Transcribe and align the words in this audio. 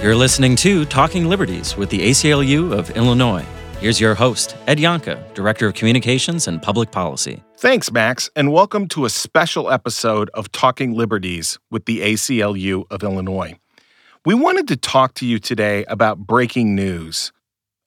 You're 0.00 0.14
listening 0.14 0.54
to 0.58 0.84
Talking 0.84 1.28
Liberties 1.28 1.76
with 1.76 1.90
the 1.90 1.98
ACLU 1.98 2.72
of 2.72 2.88
Illinois. 2.90 3.44
Here's 3.80 4.00
your 4.00 4.14
host, 4.14 4.56
Ed 4.68 4.78
Yohnka, 4.78 5.34
Director 5.34 5.66
of 5.66 5.74
Communications 5.74 6.46
and 6.46 6.62
Public 6.62 6.92
Policy. 6.92 7.42
Thanks, 7.56 7.90
Max, 7.90 8.30
and 8.36 8.52
welcome 8.52 8.86
to 8.90 9.06
a 9.06 9.10
special 9.10 9.72
episode 9.72 10.30
of 10.34 10.52
Talking 10.52 10.92
Liberties 10.92 11.58
with 11.72 11.86
the 11.86 12.02
ACLU 12.02 12.84
of 12.92 13.02
Illinois. 13.02 13.58
We 14.24 14.34
wanted 14.34 14.68
to 14.68 14.76
talk 14.76 15.14
to 15.14 15.26
you 15.26 15.40
today 15.40 15.84
about 15.86 16.18
breaking 16.18 16.76
news. 16.76 17.32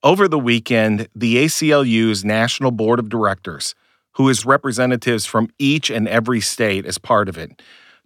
Over 0.02 0.28
the 0.28 0.38
weekend, 0.38 1.08
the 1.16 1.36
ACLU's 1.36 2.26
National 2.26 2.72
Board 2.72 2.98
of 2.98 3.08
Directors, 3.08 3.74
who 4.16 4.28
is 4.28 4.44
representatives 4.44 5.24
from 5.24 5.48
each 5.58 5.88
and 5.88 6.06
every 6.06 6.42
state 6.42 6.84
as 6.84 6.98
part 6.98 7.30
of 7.30 7.38
it, 7.38 7.62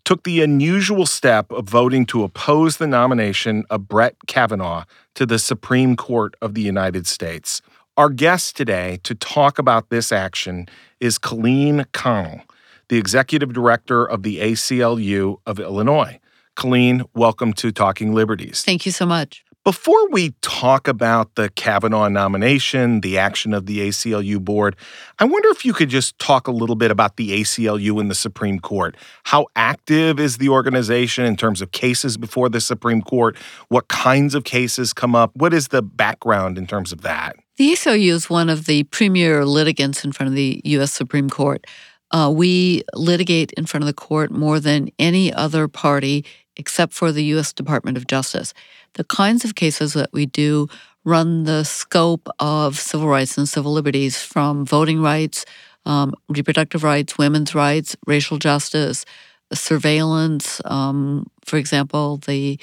took 0.07 0.23
the 0.23 0.41
unusual 0.41 1.05
step 1.05 1.51
of 1.51 1.69
voting 1.69 2.07
to 2.07 2.23
oppose 2.23 2.77
the 2.77 2.87
nomination 2.87 3.65
of 3.69 3.89
Brett 3.89 4.15
Kavanaugh 4.29 4.85
to 5.17 5.27
the 5.27 5.39
Supreme 5.39 5.97
Court 5.97 6.37
of 6.41 6.55
the 6.55 6.63
United 6.63 7.09
States. 7.09 7.61
Our 7.97 8.09
guest 8.11 8.57
today 8.57 9.01
to 9.03 9.17
talk 9.17 9.59
about 9.59 9.91
this 9.91 10.13
action 10.13 10.69
is 11.01 11.19
Colleen 11.19 11.87
Connell, 11.93 12.43
the 12.89 12.99
executive 12.99 13.53
director 13.53 14.09
of 14.09 14.23
the 14.23 14.39
ACLU 14.39 15.39
of 15.45 15.59
Illinois. 15.59 16.21
Colleen, 16.55 17.03
welcome 17.15 17.53
to 17.55 17.73
Talking 17.73 18.15
Liberties. 18.15 18.63
Thank 18.63 18.87
you 18.87 18.93
so 18.93 19.07
much. 19.07 19.45
Before 19.67 20.09
we 20.11 20.31
talk 20.43 20.87
about 20.87 21.35
the 21.35 21.49
Kavanaugh 21.49 22.07
nomination, 22.07 23.01
the 23.01 23.19
action 23.19 23.53
of 23.53 23.67
the 23.67 23.81
ACLU 23.81 24.39
board, 24.39 24.77
I 25.19 25.25
wonder 25.25 25.49
if 25.49 25.65
you 25.65 25.73
could 25.73 25.89
just 25.89 26.17
talk 26.21 26.47
a 26.47 26.53
little 26.53 26.77
bit 26.77 26.93
about 26.93 27.17
the 27.17 27.41
ACLU 27.41 28.01
and 28.01 28.09
the 28.09 28.15
Supreme 28.15 28.61
Court. 28.61 28.97
How 29.25 29.49
active 29.57 30.21
is 30.21 30.39
the 30.39 30.51
organization 30.51 31.25
in 31.25 31.35
terms 31.35 31.61
of 31.61 31.73
cases 31.73 32.17
before 32.17 32.49
the 32.49 32.61
Supreme 32.61 33.03
Court? 33.03 33.37
What 33.67 33.89
kinds 33.89 34.37
of 34.37 34.45
cases 34.45 34.93
come 34.93 35.17
up? 35.17 35.33
What 35.35 35.53
is 35.53 35.67
the 35.67 35.83
background 35.83 36.59
in 36.59 36.69
terms 36.69 36.93
of 36.93 37.01
that? 37.01 37.35
The 37.57 37.73
ACLU 37.73 38.13
is 38.13 38.31
one 38.31 38.49
of 38.49 38.67
the 38.67 38.85
premier 38.85 39.45
litigants 39.45 40.05
in 40.05 40.13
front 40.13 40.29
of 40.29 40.37
the 40.37 40.61
U.S. 40.63 40.93
Supreme 40.93 41.29
Court. 41.29 41.67
Uh, 42.13 42.33
we 42.33 42.85
litigate 42.95 43.51
in 43.57 43.67
front 43.67 43.83
of 43.83 43.89
the 43.89 43.95
court 43.95 44.31
more 44.31 44.61
than 44.61 44.91
any 45.01 45.33
other 45.33 45.67
party 45.67 46.25
except 46.57 46.93
for 46.93 47.13
the 47.13 47.25
U.S. 47.25 47.53
Department 47.53 47.97
of 47.97 48.07
Justice. 48.07 48.55
The 48.97 49.05
kinds 49.05 49.45
of 49.45 49.55
cases 49.55 49.93
that 49.93 50.11
we 50.13 50.27
do 50.27 50.69
run 51.05 51.45
the 51.45 51.65
scope 51.65 52.29
of 52.41 52.79
civil 52.79 53.09
rights 53.09 53.39
and 53.39 53.49
civil 53.49 53.73
liberties 53.73 54.21
from 54.21 54.67
voting 54.67 55.01
rights, 55.01 55.45
um, 55.85 56.15
reproductive 56.29 56.83
rights, 56.83 57.17
women's 57.19 57.55
rights, 57.55 57.95
racial 58.07 58.39
justice, 58.39 59.05
surveillance, 59.53 60.61
um, 60.65 61.27
for 61.45 61.59
example, 61.59 62.17
the 62.27 62.59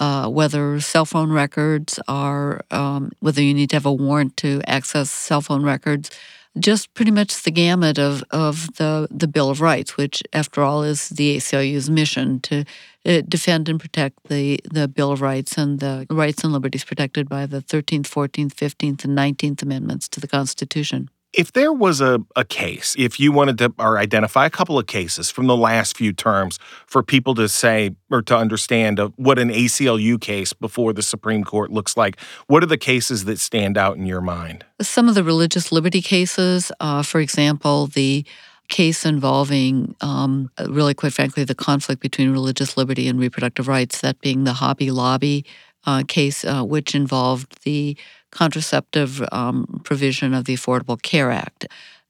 uh, 0.00 0.28
whether 0.28 0.80
cell 0.80 1.04
phone 1.04 1.30
records 1.30 2.00
are, 2.08 2.62
um, 2.72 3.12
whether 3.20 3.40
you 3.40 3.54
need 3.54 3.70
to 3.70 3.76
have 3.76 3.86
a 3.86 3.92
warrant 3.92 4.36
to 4.38 4.60
access 4.66 5.10
cell 5.10 5.40
phone 5.40 5.62
records, 5.62 6.10
just 6.58 6.94
pretty 6.94 7.10
much 7.10 7.42
the 7.42 7.50
gamut 7.50 7.98
of, 7.98 8.22
of 8.30 8.74
the, 8.76 9.08
the 9.10 9.26
Bill 9.26 9.50
of 9.50 9.60
Rights, 9.60 9.96
which, 9.96 10.22
after 10.32 10.62
all, 10.62 10.82
is 10.82 11.08
the 11.08 11.36
ACLU's 11.36 11.90
mission 11.90 12.40
to 12.40 12.64
uh, 13.04 13.22
defend 13.28 13.68
and 13.68 13.80
protect 13.80 14.18
the, 14.28 14.60
the 14.72 14.86
Bill 14.88 15.12
of 15.12 15.20
Rights 15.20 15.58
and 15.58 15.80
the 15.80 16.06
rights 16.10 16.44
and 16.44 16.52
liberties 16.52 16.84
protected 16.84 17.28
by 17.28 17.46
the 17.46 17.60
13th, 17.60 18.06
14th, 18.06 18.54
15th, 18.54 19.04
and 19.04 19.18
19th 19.18 19.62
Amendments 19.62 20.08
to 20.08 20.20
the 20.20 20.28
Constitution. 20.28 21.10
If 21.36 21.52
there 21.52 21.72
was 21.72 22.00
a, 22.00 22.20
a 22.36 22.44
case, 22.44 22.94
if 22.96 23.18
you 23.18 23.32
wanted 23.32 23.58
to 23.58 23.74
or 23.78 23.98
identify 23.98 24.46
a 24.46 24.50
couple 24.50 24.78
of 24.78 24.86
cases 24.86 25.30
from 25.30 25.48
the 25.48 25.56
last 25.56 25.96
few 25.96 26.12
terms 26.12 26.58
for 26.86 27.02
people 27.02 27.34
to 27.34 27.48
say 27.48 27.90
or 28.10 28.22
to 28.22 28.36
understand 28.36 29.00
what 29.16 29.38
an 29.40 29.48
ACLU 29.48 30.20
case 30.20 30.52
before 30.52 30.92
the 30.92 31.02
Supreme 31.02 31.42
Court 31.42 31.72
looks 31.72 31.96
like, 31.96 32.20
what 32.46 32.62
are 32.62 32.66
the 32.66 32.78
cases 32.78 33.24
that 33.24 33.40
stand 33.40 33.76
out 33.76 33.96
in 33.96 34.06
your 34.06 34.20
mind? 34.20 34.64
Some 34.80 35.08
of 35.08 35.16
the 35.16 35.24
religious 35.24 35.72
liberty 35.72 36.00
cases, 36.00 36.70
uh, 36.78 37.02
for 37.02 37.20
example, 37.20 37.88
the 37.88 38.24
case 38.68 39.04
involving, 39.04 39.94
um, 40.00 40.50
really 40.68 40.94
quite 40.94 41.12
frankly, 41.12 41.44
the 41.44 41.54
conflict 41.54 42.00
between 42.00 42.30
religious 42.30 42.76
liberty 42.76 43.08
and 43.08 43.18
reproductive 43.18 43.66
rights, 43.66 44.00
that 44.00 44.20
being 44.20 44.44
the 44.44 44.54
Hobby 44.54 44.90
Lobby 44.90 45.44
uh, 45.86 46.02
case, 46.06 46.44
uh, 46.44 46.62
which 46.62 46.94
involved 46.94 47.62
the 47.64 47.96
contraceptive 48.34 49.22
um, 49.32 49.80
provision 49.84 50.34
of 50.34 50.44
the 50.44 50.54
Affordable 50.54 51.00
Care 51.00 51.30
Act. 51.30 51.66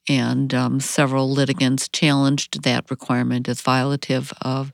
And 0.08 0.52
um, 0.52 0.80
several 0.80 1.30
litigants 1.30 1.88
challenged 1.88 2.62
that 2.64 2.90
requirement 2.90 3.48
as 3.48 3.62
violative 3.62 4.32
of 4.42 4.72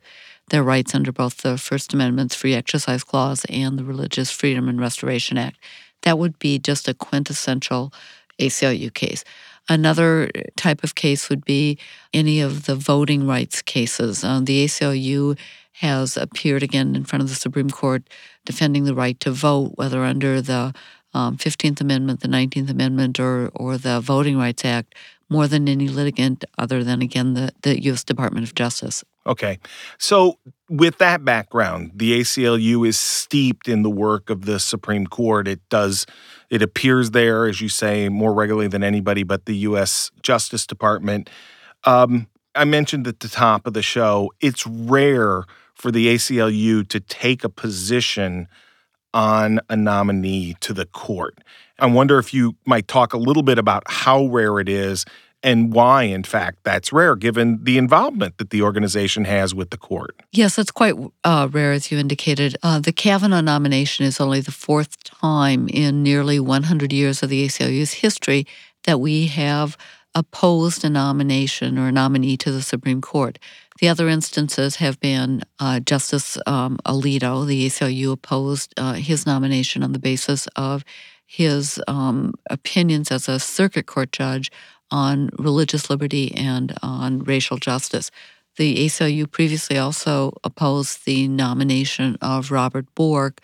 their 0.49 0.63
rights 0.63 0.95
under 0.95 1.13
both 1.13 1.39
the 1.39 1.59
First 1.59 1.93
Amendment's 1.93 2.35
Free 2.35 2.55
Exercise 2.55 3.05
Clause 3.05 3.45
and 3.49 3.79
the 3.79 3.85
Religious 3.85 4.31
Freedom 4.31 4.69
and 4.69 4.81
Restoration 4.81 5.39
Act. 5.39 5.59
That 6.03 6.19
would 6.19 6.39
be 6.39 6.59
just 6.59 6.89
a 6.89 6.95
quintessential 6.95 7.93
ACLU 8.41 8.93
case. 8.93 9.23
Another 9.69 10.31
type 10.57 10.83
of 10.83 10.95
case 10.95 11.29
would 11.29 11.45
be 11.45 11.79
any 12.13 12.41
of 12.41 12.67
the 12.67 12.75
voting 12.75 13.27
rights 13.27 13.63
cases. 13.63 14.25
Uh, 14.25 14.41
the 14.43 14.65
ACLU 14.65 15.39
has 15.75 16.17
appeared 16.17 16.63
again 16.63 16.97
in 16.97 17.05
front 17.05 17.23
of 17.23 17.29
the 17.29 17.35
Supreme 17.35 17.71
Court 17.71 18.03
defending 18.45 18.85
the 18.85 18.95
right 18.95 19.19
to 19.21 19.31
vote, 19.31 19.73
whether 19.77 20.03
under 20.03 20.43
the 20.43 20.75
um, 21.15 21.37
15th 21.37 21.81
Amendment, 21.81 22.21
the 22.21 22.29
19th 22.29 22.71
Amendment, 22.71 23.19
or, 23.19 23.51
or 23.55 23.79
the 23.79 24.01
Voting 24.01 24.39
Rights 24.39 24.65
Act 24.65 24.95
more 25.29 25.47
than 25.47 25.69
any 25.69 25.89
litigant 25.89 26.45
other 26.59 26.83
than, 26.83 27.03
again, 27.03 27.35
the, 27.35 27.53
the 27.63 27.81
U.S. 27.85 28.03
Department 28.05 28.47
of 28.47 28.55
Justice. 28.55 29.05
Okay. 29.27 29.59
So, 29.99 30.39
with 30.69 30.99
that 30.99 31.25
background, 31.25 31.93
the 31.95 32.21
ACLU 32.21 32.87
is 32.87 32.99
steeped 32.99 33.69
in 33.69 33.83
the 33.83 33.91
work 33.91 34.31
of 34.31 34.45
the 34.45 34.59
Supreme 34.59 35.07
Court. 35.07 35.47
It 35.47 35.61
does, 35.69 36.07
it 36.49 36.63
appears 36.63 37.13
there, 37.13 37.47
as 37.47 37.61
you 37.61 37.69
say, 37.69 38.09
more 38.09 38.33
regularly 38.33 38.69
than 38.69 38.83
anybody 38.83 39.23
but 39.23 39.47
the 39.47 39.57
U.S. 39.57 40.11
Justice 40.23 40.67
Department. 40.67 41.31
Um, 41.85 42.29
I 42.55 42.65
mentioned 42.65 43.07
at 43.07 43.21
the 43.21 43.29
top 43.29 43.67
of 43.67 43.75
the 43.75 43.83
show, 43.83 44.33
it's 44.41 44.67
rare 44.67 45.45
for 45.75 45.91
the 45.91 46.09
ACLU 46.15 46.87
to 46.89 47.01
take 47.01 47.45
a 47.45 47.49
position 47.49 48.49
on 49.15 49.61
a 49.69 49.77
nominee 49.77 50.57
to 50.61 50.73
the 50.73 50.87
court. 50.87 51.39
I 51.79 51.87
wonder 51.87 52.19
if 52.19 52.35
you 52.35 52.57
might 52.67 52.89
talk 52.89 53.13
a 53.13 53.19
little 53.19 53.43
bit 53.43 53.59
about 53.59 53.85
how 53.87 54.27
rare 54.27 54.61
it 54.61 54.69
is 54.69 55.05
and 55.43 55.73
why, 55.73 56.03
in 56.03 56.23
fact, 56.23 56.59
that's 56.65 56.93
rare 56.93 57.17
given 57.17 57.65
the 57.65 57.79
involvement 57.79 58.37
that 58.39 58.51
the 58.51 58.63
organization 58.63 59.25
has 59.25 59.55
with 59.55 59.71
the 59.71 59.79
court. 59.79 60.15
Yes, 60.33 60.59
it's 60.59 60.71
quite 60.71 60.95
uh, 61.25 61.49
rare, 61.51 61.73
as 61.73 61.91
you 61.91 61.99
indicated. 61.99 62.57
Uh, 62.63 62.79
the 62.79 62.93
Kavanaugh 62.93 63.41
nomination 63.41 64.05
is 64.05 64.21
only 64.21 64.41
the 64.41 64.53
fourth 64.53 65.03
time 65.03 65.69
in 65.69 66.03
nearly 66.03 66.39
100 66.39 66.93
years 66.93 67.23
of 67.23 67.31
the 67.31 67.47
ACLU's 67.47 67.95
history 67.95 68.47
that 68.85 69.01
we 69.01 69.27
have 69.29 69.79
opposed 70.15 70.85
a 70.85 70.91
nomination 70.91 71.79
or 71.79 71.89
a 71.89 71.93
nominee 71.93 72.37
to 72.37 72.51
the 72.51 72.63
Supreme 72.63 73.01
Court. 73.01 73.39
The 73.81 73.89
other 73.89 74.09
instances 74.09 74.77
have 74.77 75.01
been 75.01 75.43
uh, 75.59 75.81
Justice 75.81 76.37
um, 76.47 76.79
Alito, 76.85 77.47
the 77.47 77.67
ACLU 77.67 78.13
opposed 78.13 78.75
uh, 78.77 78.93
his 78.93 79.25
nomination 79.25 79.83
on 79.83 79.93
the 79.93 79.99
basis 79.99 80.47
of 80.55 80.85
his 81.25 81.81
um, 81.89 82.35
opinions 82.51 83.11
as 83.11 83.27
a 83.27 83.41
circuit 83.41 83.87
court 83.87 84.13
judge 84.13 84.51
on 84.91 85.31
religious 85.39 85.89
liberty 85.89 86.35
and 86.35 86.77
on 86.83 87.21
racial 87.25 87.57
justice. 87.57 88.11
The 88.57 88.85
ACLU 88.85 89.31
previously 89.31 89.79
also 89.79 90.35
opposed 90.45 91.07
the 91.07 91.27
nomination 91.29 92.19
of 92.21 92.51
Robert 92.51 92.95
Bork, 92.95 93.41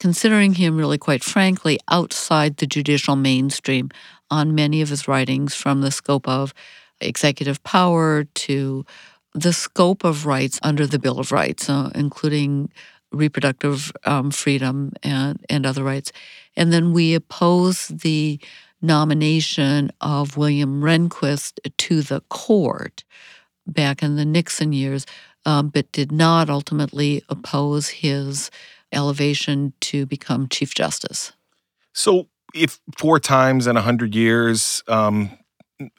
considering 0.00 0.54
him 0.54 0.78
really, 0.78 0.96
quite 0.96 1.22
frankly, 1.22 1.78
outside 1.90 2.56
the 2.56 2.66
judicial 2.66 3.16
mainstream 3.16 3.90
on 4.30 4.54
many 4.54 4.80
of 4.80 4.88
his 4.88 5.06
writings 5.06 5.54
from 5.54 5.82
the 5.82 5.90
scope 5.90 6.26
of 6.26 6.54
executive 7.00 7.62
power 7.64 8.24
to 8.24 8.86
the 9.34 9.52
scope 9.52 10.04
of 10.04 10.26
rights 10.26 10.58
under 10.62 10.86
the 10.86 10.98
Bill 10.98 11.18
of 11.18 11.32
Rights, 11.32 11.68
uh, 11.68 11.90
including 11.94 12.70
reproductive 13.12 13.92
um, 14.04 14.30
freedom 14.30 14.92
and, 15.02 15.44
and 15.48 15.66
other 15.66 15.84
rights. 15.84 16.12
And 16.56 16.72
then 16.72 16.92
we 16.92 17.14
oppose 17.14 17.88
the 17.88 18.40
nomination 18.80 19.90
of 20.00 20.36
William 20.36 20.82
Rehnquist 20.82 21.58
to 21.76 22.02
the 22.02 22.20
court 22.28 23.04
back 23.66 24.02
in 24.02 24.16
the 24.16 24.24
Nixon 24.24 24.72
years, 24.72 25.06
um, 25.46 25.68
but 25.68 25.90
did 25.92 26.12
not 26.12 26.50
ultimately 26.50 27.22
oppose 27.28 27.88
his 27.88 28.50
elevation 28.92 29.72
to 29.80 30.06
become 30.06 30.48
Chief 30.48 30.74
Justice. 30.74 31.32
So, 31.92 32.28
if 32.54 32.78
four 32.96 33.18
times 33.18 33.66
in 33.66 33.76
a 33.76 33.80
hundred 33.80 34.14
years, 34.14 34.82
um, 34.86 35.30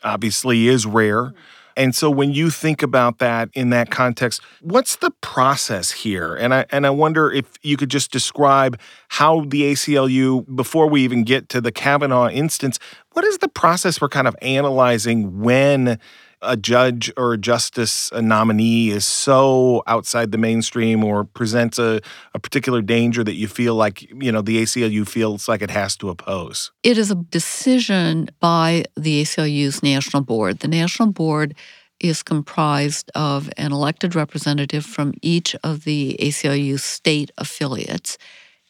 obviously 0.04 0.68
is 0.68 0.86
rare. 0.86 1.34
And 1.78 1.94
so 1.94 2.10
when 2.10 2.32
you 2.34 2.50
think 2.50 2.82
about 2.82 3.20
that 3.20 3.50
in 3.54 3.70
that 3.72 3.92
context, 3.92 4.42
what's 4.62 4.96
the 4.96 5.12
process 5.22 5.92
here? 5.92 6.36
And 6.36 6.54
I 6.54 6.66
and 6.72 6.86
I 6.88 6.90
wonder 6.90 7.32
if 7.32 7.46
you 7.62 7.78
could 7.78 7.90
just 7.90 8.12
describe 8.12 8.80
how 9.10 9.42
the 9.42 9.72
ACLU 9.72 10.56
before 10.56 10.88
we 10.88 11.04
even 11.04 11.24
get 11.24 11.50
to 11.50 11.62
the 11.62 11.72
Kavanaugh 11.72 12.30
instance, 12.30 12.80
what 13.16 13.24
is 13.24 13.38
the 13.38 13.48
process 13.48 13.98
for 13.98 14.10
kind 14.10 14.28
of 14.28 14.36
analyzing 14.42 15.40
when 15.40 15.98
a 16.42 16.58
judge 16.58 17.12
or 17.16 17.34
a 17.34 17.38
justice 17.38 18.12
a 18.12 18.22
nominee 18.22 18.90
is 18.90 19.06
so 19.06 19.82
outside 19.88 20.34
the 20.34 20.38
mainstream 20.38 21.02
or 21.02 21.24
presents 21.24 21.80
a, 21.80 22.02
a 22.34 22.40
particular 22.40 22.82
danger 22.82 23.24
that 23.24 23.36
you 23.36 23.48
feel 23.48 23.74
like 23.74 24.02
you 24.22 24.32
know 24.32 24.42
the 24.42 24.62
ACLU 24.62 25.08
feels 25.08 25.48
like 25.48 25.62
it 25.62 25.72
has 25.72 25.96
to 25.98 26.10
oppose? 26.10 26.72
It 26.84 26.98
is 26.98 27.10
a 27.10 27.16
decision 27.16 28.30
by 28.42 28.84
the 28.98 29.22
ACLU's 29.22 29.82
national 29.82 30.24
board. 30.24 30.60
The 30.60 30.68
national 30.68 31.14
board 31.14 31.56
is 32.02 32.22
comprised 32.22 33.10
of 33.16 33.50
an 33.56 33.72
elected 33.72 34.14
representative 34.14 34.86
from 34.86 35.14
each 35.22 35.56
of 35.64 35.86
the 35.86 36.18
ACLU 36.20 36.78
state 36.78 37.32
affiliates. 37.38 38.18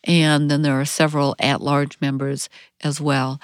And 0.03 0.51
then 0.51 0.61
there 0.61 0.79
are 0.79 0.85
several 0.85 1.35
at 1.39 1.61
large 1.61 1.99
members 1.99 2.47
as 2.81 3.01
well. 3.01 3.39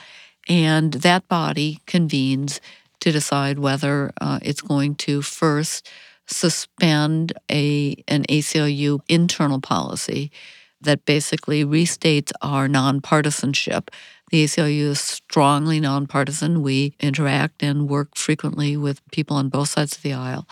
And 0.48 0.94
that 0.94 1.28
body 1.28 1.80
convenes 1.86 2.60
to 3.02 3.12
decide 3.12 3.60
whether 3.60 4.12
uh, 4.20 4.40
it's 4.42 4.62
going 4.62 4.96
to 4.96 5.22
first 5.22 5.90
suspend 6.28 7.34
a 7.52 7.96
an 8.08 8.24
ACLU 8.24 9.00
internal 9.10 9.60
policy 9.60 10.32
that 10.80 11.06
basically 11.06 11.64
restates 11.64 12.32
our 12.42 12.68
nonpartisanship. 12.68 13.90
The 14.32 14.46
ACLU 14.46 14.92
is 14.92 15.02
strongly 15.02 15.80
nonpartisan. 15.80 16.62
We 16.64 16.96
interact 17.00 17.62
and 17.62 17.90
work 17.90 18.16
frequently 18.16 18.78
with 18.78 19.02
people 19.12 19.36
on 19.38 19.50
both 19.50 19.70
sides 19.70 19.98
of 19.98 20.04
the 20.04 20.14
aisle. 20.14 20.48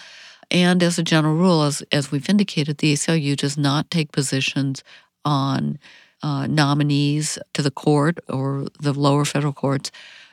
And 0.52 0.84
as 0.84 1.00
a 1.00 1.04
general 1.04 1.36
rule, 1.36 1.64
as, 1.64 1.82
as 1.92 2.12
we've 2.12 2.30
indicated, 2.30 2.80
the 2.80 2.94
ACLU 2.94 3.38
does 3.38 3.58
not 3.58 3.90
take 3.90 4.12
positions 4.12 4.84
on 5.24 5.80
uh, 6.24 6.48
nominees 6.48 7.40
to 7.54 7.62
the 7.62 7.72
court 7.72 8.20
or 8.30 8.68
the 8.80 8.94
lower 8.94 9.26
federal 9.26 9.54
courts, 9.54 9.92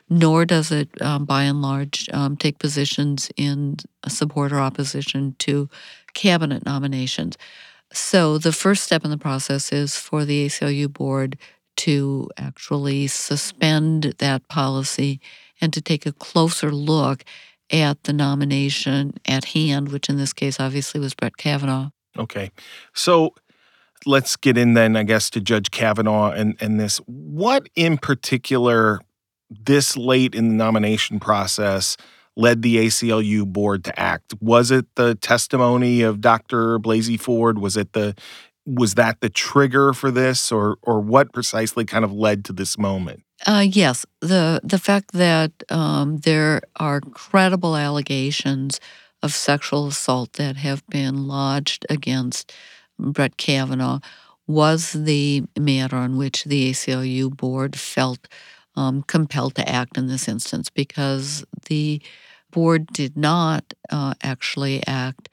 nor 0.09 0.45
does 0.45 0.71
it, 0.71 0.89
um, 1.03 1.25
by 1.25 1.45
and 1.45 1.63
large, 1.63 2.09
um, 2.13 2.37
take 2.37 2.59
positions 2.59 3.31
in 3.37 3.77
support 4.09 4.53
or 4.53 4.61
opposition 4.61 5.35
to 5.39 5.69
cabinet 6.15 6.65
nominations. 6.65 7.37
So 7.93 8.39
the 8.39 8.53
first 8.53 8.85
step 8.85 9.05
in 9.05 9.11
the 9.11 9.19
process 9.19 9.73
is 9.73 9.97
for 9.97 10.25
the 10.25 10.47
ACLU 10.47 10.93
board 10.93 11.39
to 11.77 12.31
actually 12.37 13.07
suspend 13.07 14.15
that 14.19 14.49
policy 14.49 15.21
and 15.61 15.73
to 15.73 15.81
take 15.81 16.07
a 16.07 16.13
closer 16.13 16.71
look 16.71 17.25
at 17.71 18.05
the 18.05 18.13
nomination 18.13 19.15
at 19.27 19.47
hand, 19.47 19.91
which 19.91 20.09
in 20.09 20.17
this 20.17 20.33
case 20.33 20.61
obviously 20.61 21.01
was 21.01 21.15
Brett 21.15 21.37
Kavanaugh. 21.37 21.91
Okay. 22.17 22.51
So 22.95 23.35
let's 24.07 24.37
get 24.37 24.57
in 24.57 24.75
then, 24.75 24.97
I 24.97 25.03
guess, 25.03 25.29
to 25.31 25.41
Judge 25.41 25.71
Kavanaugh 25.71 26.31
and, 26.31 26.57
and 26.61 26.81
this. 26.81 26.99
What 27.07 27.69
in 27.75 27.99
particular, 27.99 29.01
this 29.51 29.97
late 29.97 30.35
in 30.35 30.49
the 30.49 30.55
nomination 30.55 31.21
process, 31.21 31.97
led 32.37 32.63
the 32.63 32.77
ACLU 32.77 33.47
board 33.47 33.85
to 33.85 33.99
act? 33.99 34.35
Was 34.41 34.71
it 34.71 34.87
the 34.95 35.15
testimony 35.17 36.03
of 36.03 36.21
Dr. 36.21 36.79
Blasey 36.79 37.19
Ford? 37.19 37.59
Was 37.59 37.77
it 37.77 37.93
the 37.93 38.15
was 38.67 38.95
that 38.95 39.21
the 39.21 39.29
trigger 39.29 39.93
for 39.93 40.11
this, 40.11 40.51
or 40.51 40.77
or 40.83 41.01
what 41.01 41.33
precisely 41.33 41.85
kind 41.85 42.05
of 42.05 42.13
led 42.13 42.45
to 42.47 42.53
this 42.53 42.77
moment? 42.77 43.23
Uh, 43.47 43.65
yes, 43.67 44.05
the 44.21 44.61
the 44.65 44.79
fact 44.79 45.13
that 45.13 45.53
um, 45.69 46.19
there 46.19 46.63
are 46.77 47.01
credible 47.01 47.77
allegations 47.77 48.81
of 49.23 49.33
sexual 49.33 49.87
assault 49.87 50.35
that 50.35 50.57
have 50.57 50.87
been 50.89 51.27
lodged 51.27 51.87
against 51.89 52.53
Brett 52.99 53.37
Kavanaugh 53.37 54.01
was 54.47 54.93
the 54.93 55.45
matter 55.59 55.97
on 55.97 56.17
which 56.17 56.45
the 56.45 56.71
ACLU 56.71 57.37
board 57.37 57.77
felt 57.77 58.29
um, 58.77 59.03
compelled 59.03 59.55
to 59.57 59.69
act 59.69 59.97
in 59.97 60.07
this 60.07 60.29
instance 60.29 60.71
because 60.71 61.45
the 61.67 62.01
board 62.51 62.87
did 62.89 63.17
not 63.17 63.75
uh, 63.91 64.15
actually 64.23 64.87
act 64.87 65.29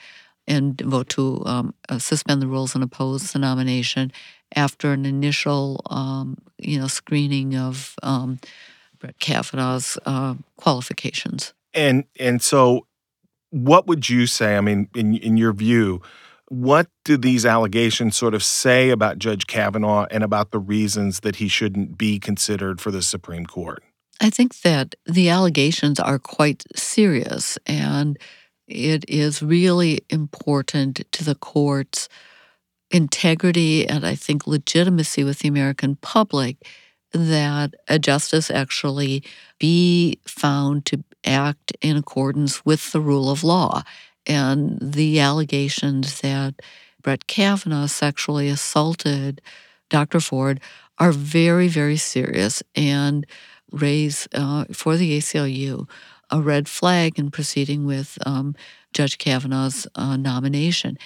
and 0.47 0.79
vote 0.81 1.09
to 1.09 1.41
um, 1.45 1.73
uh, 1.89 1.99
suspend 1.99 2.41
the 2.41 2.47
rules 2.47 2.75
and 2.75 2.83
oppose 2.83 3.31
the 3.31 3.39
nomination 3.39 4.11
after 4.55 4.91
an 4.91 5.05
initial, 5.05 5.81
um, 5.89 6.37
you 6.57 6.79
know, 6.79 6.87
screening 6.87 7.55
of 7.55 7.95
um, 8.03 8.39
Brett 8.99 9.19
Kavanaugh's 9.19 9.97
uh, 10.05 10.35
qualifications. 10.57 11.53
And 11.73 12.05
and 12.19 12.41
so, 12.41 12.87
what 13.49 13.87
would 13.87 14.09
you 14.09 14.27
say? 14.27 14.57
I 14.57 14.61
mean, 14.61 14.89
in 14.95 15.15
in 15.15 15.37
your 15.37 15.53
view, 15.53 16.01
what 16.53 16.87
do 17.03 17.17
these 17.17 17.45
allegations 17.45 18.15
sort 18.15 18.35
of 18.35 18.43
say 18.43 18.91
about 18.91 19.17
Judge 19.17 19.47
Kavanaugh 19.47 20.05
and 20.11 20.23
about 20.23 20.51
the 20.51 20.59
reasons 20.59 21.21
that 21.21 21.37
he 21.37 21.47
shouldn't 21.47 21.97
be 21.97 22.19
considered 22.19 22.79
for 22.79 22.91
the 22.91 23.01
Supreme 23.01 23.47
Court? 23.47 23.83
I 24.21 24.29
think 24.29 24.61
that 24.61 24.93
the 25.05 25.29
allegations 25.29 25.99
are 25.99 26.19
quite 26.19 26.63
serious, 26.75 27.57
and 27.65 28.19
it 28.67 29.03
is 29.07 29.41
really 29.41 30.01
important 30.11 31.01
to 31.11 31.23
the 31.23 31.35
court's 31.35 32.07
integrity 32.91 33.89
and 33.89 34.05
I 34.05 34.13
think 34.13 34.45
legitimacy 34.45 35.23
with 35.23 35.39
the 35.39 35.47
American 35.47 35.95
public 35.95 36.57
that 37.11 37.73
a 37.87 37.97
justice 37.97 38.51
actually 38.51 39.23
be 39.59 40.19
found 40.27 40.85
to 40.85 41.03
act 41.25 41.73
in 41.81 41.97
accordance 41.97 42.63
with 42.63 42.91
the 42.91 43.01
rule 43.01 43.31
of 43.31 43.43
law. 43.43 43.81
And 44.25 44.77
the 44.81 45.19
allegations 45.19 46.21
that 46.21 46.61
Brett 47.01 47.27
Kavanaugh 47.27 47.87
sexually 47.87 48.49
assaulted 48.49 49.41
Dr. 49.89 50.19
Ford 50.19 50.59
are 50.97 51.11
very, 51.11 51.67
very 51.67 51.97
serious 51.97 52.63
and 52.75 53.25
raise 53.71 54.27
uh, 54.33 54.65
for 54.71 54.95
the 54.95 55.17
ACLU 55.17 55.87
a 56.29 56.41
red 56.41 56.67
flag 56.67 57.19
in 57.19 57.29
proceeding 57.29 57.85
with 57.85 58.17
um, 58.25 58.55
Judge 58.91 59.19
Kavanaugh's 59.19 59.85
uh, 59.95 60.17
nomination. 60.17 60.97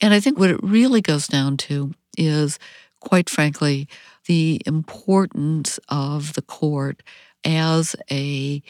And 0.00 0.14
I 0.14 0.20
think 0.20 0.38
what 0.38 0.50
it 0.50 0.62
really 0.62 1.00
goes 1.00 1.26
down 1.26 1.56
to 1.58 1.92
is, 2.16 2.58
quite 3.00 3.28
frankly, 3.28 3.88
the 4.26 4.60
importance 4.64 5.80
of 5.88 6.34
the 6.34 6.42
court 6.42 7.02
as 7.44 7.96
a 8.10 8.62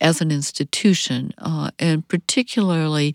as 0.00 0.20
an 0.20 0.32
institution, 0.32 1.32
uh, 1.38 1.70
and 1.78 2.06
particularly, 2.08 3.14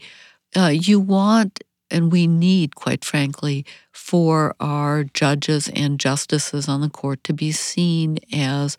uh, 0.57 0.69
you 0.69 1.00
want 1.00 1.62
and 1.89 2.12
we 2.12 2.27
need, 2.27 2.75
quite 2.75 3.06
frankly, 3.06 3.65
for 3.92 4.56
our 4.59 5.04
judges 5.06 5.69
and 5.69 6.00
justices 6.00 6.68
on 6.68 6.81
the 6.81 6.89
court 6.89 7.24
to 7.24 7.33
be 7.33 7.51
seen 7.51 8.19
as 8.33 8.77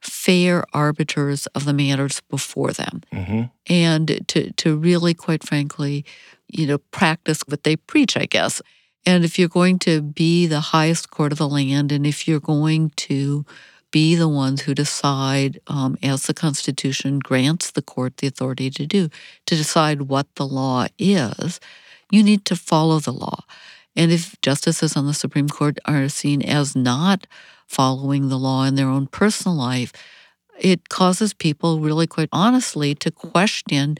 fair 0.00 0.64
arbiters 0.72 1.46
of 1.48 1.64
the 1.64 1.72
matters 1.72 2.20
before 2.28 2.72
them 2.72 3.02
mm-hmm. 3.12 3.42
and 3.66 4.24
to, 4.28 4.52
to 4.52 4.76
really, 4.76 5.14
quite 5.14 5.44
frankly, 5.44 6.04
you 6.48 6.66
know, 6.66 6.78
practice 6.90 7.42
what 7.46 7.64
they 7.64 7.76
preach, 7.76 8.16
I 8.16 8.26
guess. 8.26 8.62
And 9.06 9.24
if 9.24 9.38
you're 9.38 9.48
going 9.48 9.78
to 9.80 10.02
be 10.02 10.46
the 10.46 10.60
highest 10.60 11.10
court 11.10 11.32
of 11.32 11.38
the 11.38 11.48
land, 11.48 11.92
and 11.92 12.06
if 12.06 12.28
you're 12.28 12.40
going 12.40 12.90
to 12.96 13.44
be 13.90 14.14
the 14.14 14.28
ones 14.28 14.62
who 14.62 14.74
decide, 14.74 15.60
um, 15.66 15.96
as 16.02 16.26
the 16.26 16.34
Constitution 16.34 17.18
grants 17.18 17.70
the 17.70 17.82
court 17.82 18.18
the 18.18 18.26
authority 18.26 18.70
to 18.70 18.86
do, 18.86 19.08
to 19.46 19.56
decide 19.56 20.02
what 20.02 20.26
the 20.34 20.46
law 20.46 20.86
is, 20.98 21.60
you 22.10 22.22
need 22.22 22.44
to 22.46 22.56
follow 22.56 22.98
the 22.98 23.12
law. 23.12 23.44
And 23.96 24.12
if 24.12 24.40
justices 24.42 24.96
on 24.96 25.06
the 25.06 25.14
Supreme 25.14 25.48
Court 25.48 25.78
are 25.84 26.08
seen 26.08 26.42
as 26.42 26.76
not 26.76 27.26
following 27.66 28.28
the 28.28 28.38
law 28.38 28.64
in 28.64 28.76
their 28.76 28.88
own 28.88 29.06
personal 29.06 29.56
life, 29.56 29.92
it 30.58 30.88
causes 30.88 31.34
people 31.34 31.80
really 31.80 32.06
quite 32.06 32.28
honestly 32.32 32.94
to 32.96 33.10
question 33.10 33.96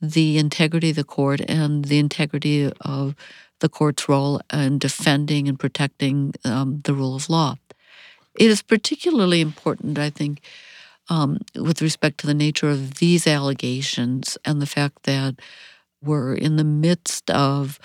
the 0.00 0.38
integrity 0.38 0.90
of 0.90 0.96
the 0.96 1.04
court 1.04 1.40
and 1.48 1.84
the 1.86 1.98
integrity 1.98 2.70
of 2.80 3.14
the 3.60 3.68
court's 3.68 4.08
role 4.08 4.40
in 4.52 4.78
defending 4.78 5.48
and 5.48 5.58
protecting 5.58 6.34
um, 6.44 6.80
the 6.84 6.92
rule 6.92 7.14
of 7.14 7.30
law. 7.30 7.56
It 8.34 8.50
is 8.50 8.62
particularly 8.62 9.40
important, 9.40 9.98
I 9.98 10.10
think, 10.10 10.40
um, 11.08 11.38
with 11.54 11.82
respect 11.82 12.18
to 12.18 12.26
the 12.26 12.34
nature 12.34 12.70
of 12.70 12.94
these 12.94 13.26
allegations 13.26 14.38
and 14.44 14.62
the 14.62 14.66
fact 14.66 15.02
that 15.04 15.36
we're 16.02 16.34
in 16.34 16.56
the 16.56 16.64
midst 16.64 17.30
of, 17.30 17.78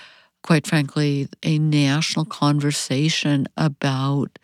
quite 0.44 0.66
frankly, 0.66 1.28
a 1.44 1.60
national 1.60 2.26
conversation 2.26 3.48
about 3.58 4.40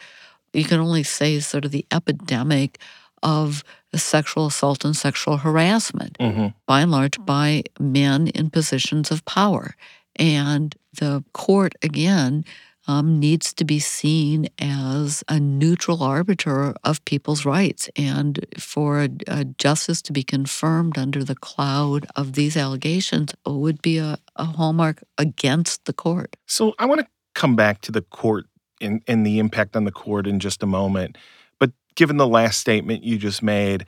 you 0.53 0.65
can 0.65 0.79
only 0.79 1.03
say 1.03 1.39
sort 1.39 1.65
of 1.65 1.71
the 1.71 1.85
epidemic 1.91 2.77
of 3.23 3.63
sexual 3.95 4.47
assault 4.47 4.85
and 4.85 4.95
sexual 4.95 5.37
harassment, 5.37 6.17
mm-hmm. 6.19 6.47
by 6.67 6.81
and 6.81 6.91
large, 6.91 7.23
by 7.25 7.63
men 7.79 8.27
in 8.29 8.49
positions 8.49 9.11
of 9.11 9.25
power. 9.25 9.75
And 10.15 10.75
the 10.99 11.23
court, 11.33 11.73
again, 11.81 12.45
um, 12.87 13.19
needs 13.19 13.53
to 13.53 13.63
be 13.63 13.79
seen 13.79 14.49
as 14.59 15.23
a 15.29 15.39
neutral 15.39 16.03
arbiter 16.03 16.73
of 16.83 17.03
people's 17.05 17.45
rights. 17.45 17.89
And 17.95 18.45
for 18.57 19.01
a, 19.01 19.09
a, 19.27 19.45
justice 19.45 20.01
to 20.03 20.13
be 20.13 20.23
confirmed 20.23 20.97
under 20.97 21.23
the 21.23 21.35
cloud 21.35 22.05
of 22.15 22.33
these 22.33 22.57
allegations 22.57 23.33
would 23.45 23.81
be 23.81 23.97
a, 23.97 24.17
a 24.35 24.45
hallmark 24.45 25.03
against 25.17 25.85
the 25.85 25.93
court. 25.93 26.35
So 26.45 26.73
I 26.79 26.85
want 26.85 27.01
to 27.01 27.07
come 27.35 27.55
back 27.55 27.81
to 27.81 27.91
the 27.91 28.01
court 28.01 28.45
and, 28.81 29.01
and 29.07 29.25
the 29.25 29.39
impact 29.39 29.75
on 29.75 29.85
the 29.85 29.91
court 29.91 30.27
in 30.27 30.39
just 30.39 30.61
a 30.61 30.67
moment. 30.67 31.17
But 31.59 31.71
given 31.95 32.17
the 32.17 32.27
last 32.27 32.59
statement 32.59 33.03
you 33.03 33.17
just 33.17 33.41
made, 33.41 33.85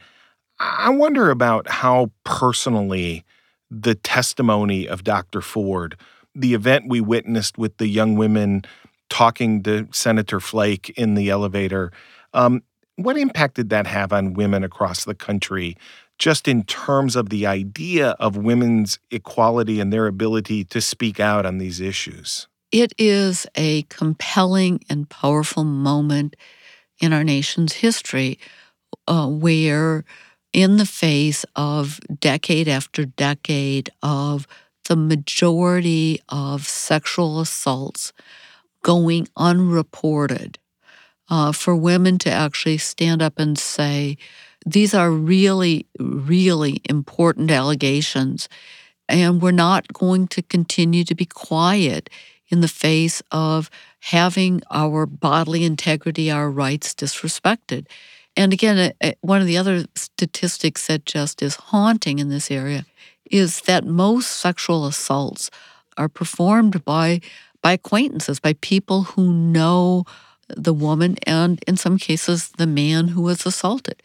I 0.60 0.90
wonder 0.90 1.30
about 1.32 1.70
how 1.70 2.12
personally 2.24 3.26
the 3.70 3.96
testimony 3.96 4.88
of 4.88 5.04
Dr. 5.04 5.42
Ford, 5.42 5.98
the 6.34 6.54
event 6.54 6.86
we 6.88 7.02
witnessed 7.02 7.58
with 7.58 7.78
the 7.78 7.88
young 7.88 8.16
women 8.16 8.64
talking 9.10 9.64
to 9.64 9.88
Senator 9.92 10.40
Flake 10.40 10.90
in 10.98 11.16
the 11.16 11.30
elevator. 11.30 11.92
Um, 12.34 12.64
what 12.96 13.18
impact 13.18 13.56
did 13.56 13.70
that 13.70 13.88
have 13.88 14.14
on 14.14 14.34
women 14.34 14.64
across 14.64 15.06
the 15.06 15.16
country, 15.16 15.78
just 16.18 16.48
in 16.48 16.64
terms 16.64 17.16
of 17.16 17.30
the 17.30 17.46
idea 17.46 18.12
of 18.12 18.38
women's 18.38 19.00
equality 19.12 19.80
and 19.80 19.92
their 19.92 20.08
ability 20.08 20.64
to 20.66 20.82
speak 20.82 21.20
out 21.20 21.46
on 21.46 21.58
these 21.58 21.82
issues? 21.82 22.48
It 22.72 22.94
is 22.98 23.46
a 23.56 23.84
compelling 23.84 24.82
and 24.90 25.10
powerful 25.10 25.64
moment 25.64 26.36
in 27.00 27.14
our 27.14 27.24
nation's 27.24 27.74
history 27.74 28.40
uh, 29.08 29.28
where, 29.28 30.04
in 30.54 30.78
the 30.78 30.86
face 30.86 31.46
of 31.56 32.00
decade 32.20 32.68
after 32.68 33.06
decade 33.06 33.90
of 34.02 34.48
the 34.88 34.96
majority 34.96 36.22
of 36.30 36.66
sexual 36.66 37.40
assaults 37.40 38.14
going 38.86 39.28
unreported, 39.36 40.60
uh, 41.28 41.52
for 41.52 41.76
women 41.76 42.20
to 42.20 42.30
actually 42.30 42.78
stand 42.78 43.20
up 43.20 43.40
and 43.40 43.58
say, 43.58 44.16
these 44.64 44.94
are 44.94 45.10
really, 45.10 45.88
really 46.00 46.82
important 46.88 47.50
allegations, 47.50 48.48
and 49.10 49.42
we're 49.42 49.50
not 49.70 49.92
going 49.92 50.28
to 50.28 50.42
continue 50.44 51.04
to 51.04 51.16
be 51.16 51.26
quiet 51.26 52.12
in 52.50 52.62
the 52.62 52.68
face 52.68 53.24
of 53.32 53.72
having 54.02 54.62
our 54.70 55.08
bodily 55.08 55.64
integrity, 55.64 56.30
our 56.30 56.52
rights 56.52 56.94
disrespected. 56.94 57.88
And 58.38 58.54
again, 58.54 58.94
one 59.22 59.42
of 59.42 59.48
the 59.48 59.58
other 59.58 59.86
statistics 59.96 60.86
that 60.86 61.08
just 61.08 61.42
is 61.42 61.56
haunting 61.56 62.20
in 62.20 62.30
this 62.30 62.52
area 62.52 62.86
is 63.32 63.62
that 63.62 63.84
most 63.84 64.30
sexual 64.30 64.86
assaults 64.86 65.50
are 65.98 66.10
performed 66.10 66.86
by 66.86 67.22
by 67.66 67.72
acquaintances, 67.72 68.40
by 68.40 68.54
people 68.62 69.02
who 69.02 69.34
know 69.34 70.04
the 70.56 70.72
woman 70.72 71.18
and 71.26 71.60
in 71.68 71.76
some 71.76 71.98
cases 71.98 72.50
the 72.60 72.68
man 72.68 73.08
who 73.08 73.24
was 73.24 73.44
assaulted. 73.44 74.04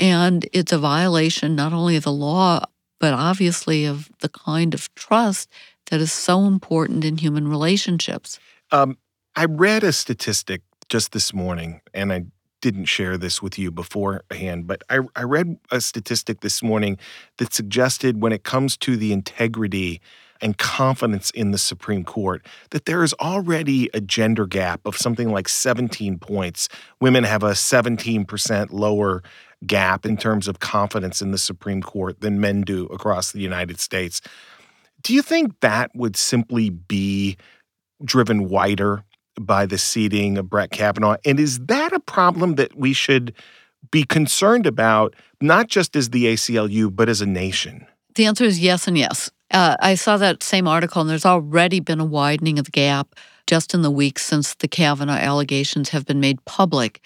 And 0.00 0.48
it's 0.54 0.72
a 0.72 0.78
violation 0.78 1.54
not 1.54 1.74
only 1.74 1.96
of 1.96 2.04
the 2.04 2.12
law, 2.12 2.64
but 2.98 3.12
obviously 3.12 3.84
of 3.84 4.08
the 4.20 4.30
kind 4.30 4.72
of 4.72 4.88
trust 4.94 5.50
that 5.90 6.00
is 6.00 6.12
so 6.12 6.46
important 6.46 7.04
in 7.04 7.18
human 7.18 7.46
relationships. 7.46 8.40
Um, 8.70 8.96
I 9.36 9.44
read 9.44 9.84
a 9.84 9.92
statistic 9.92 10.62
just 10.88 11.12
this 11.12 11.34
morning, 11.34 11.82
and 11.92 12.10
I 12.10 12.24
didn't 12.62 12.86
share 12.86 13.18
this 13.18 13.42
with 13.42 13.58
you 13.58 13.70
beforehand, 13.70 14.66
but 14.66 14.82
I, 14.88 15.00
I 15.14 15.24
read 15.24 15.58
a 15.70 15.82
statistic 15.82 16.40
this 16.40 16.62
morning 16.62 16.96
that 17.36 17.52
suggested 17.52 18.22
when 18.22 18.32
it 18.32 18.44
comes 18.44 18.78
to 18.78 18.96
the 18.96 19.12
integrity 19.12 20.00
and 20.44 20.58
confidence 20.58 21.30
in 21.30 21.50
the 21.52 21.58
Supreme 21.58 22.04
Court 22.04 22.46
that 22.70 22.84
there 22.84 23.02
is 23.02 23.14
already 23.14 23.88
a 23.94 24.00
gender 24.00 24.46
gap 24.46 24.82
of 24.84 24.94
something 24.94 25.32
like 25.32 25.48
17 25.48 26.18
points. 26.18 26.68
Women 27.00 27.24
have 27.24 27.42
a 27.42 27.52
17% 27.52 28.70
lower 28.70 29.22
gap 29.66 30.04
in 30.04 30.18
terms 30.18 30.46
of 30.46 30.60
confidence 30.60 31.22
in 31.22 31.30
the 31.30 31.38
Supreme 31.38 31.82
Court 31.82 32.20
than 32.20 32.40
men 32.40 32.60
do 32.60 32.84
across 32.86 33.32
the 33.32 33.40
United 33.40 33.80
States. 33.80 34.20
Do 35.02 35.14
you 35.14 35.22
think 35.22 35.58
that 35.60 35.90
would 35.94 36.14
simply 36.14 36.68
be 36.68 37.38
driven 38.04 38.50
wider 38.50 39.02
by 39.40 39.64
the 39.64 39.78
seating 39.78 40.36
of 40.36 40.50
Brett 40.50 40.70
Kavanaugh? 40.70 41.16
And 41.24 41.40
is 41.40 41.58
that 41.60 41.94
a 41.94 42.00
problem 42.00 42.56
that 42.56 42.76
we 42.76 42.92
should 42.92 43.32
be 43.90 44.04
concerned 44.04 44.66
about, 44.66 45.14
not 45.40 45.68
just 45.68 45.96
as 45.96 46.10
the 46.10 46.26
ACLU, 46.26 46.94
but 46.94 47.08
as 47.08 47.22
a 47.22 47.26
nation? 47.26 47.86
The 48.14 48.26
answer 48.26 48.44
is 48.44 48.60
yes 48.60 48.86
and 48.86 48.98
yes. 48.98 49.30
Uh, 49.54 49.76
I 49.80 49.94
saw 49.94 50.18
that 50.18 50.42
same 50.42 50.68
article, 50.68 51.00
and 51.00 51.08
there's 51.08 51.24
already 51.24 51.80
been 51.80 52.00
a 52.00 52.04
widening 52.04 52.58
of 52.58 52.66
the 52.66 52.72
gap 52.72 53.14
just 53.46 53.72
in 53.74 53.82
the 53.82 53.90
weeks 53.90 54.24
since 54.26 54.54
the 54.54 54.68
Kavanaugh 54.68 55.14
allegations 55.14 55.90
have 55.90 56.06
been 56.06 56.20
made 56.20 56.44
public, 56.44 57.00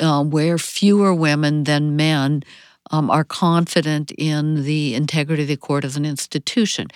uh, 0.00 0.22
where 0.24 0.58
fewer 0.58 1.14
women 1.14 1.64
than 1.64 1.96
men 1.96 2.44
um, 2.90 3.10
are 3.10 3.24
confident 3.24 4.12
in 4.18 4.64
the 4.64 4.94
integrity 4.94 5.44
of 5.44 5.48
the 5.48 5.56
court 5.56 5.84
as 5.84 5.96
an 5.96 6.04
institution. 6.04 6.88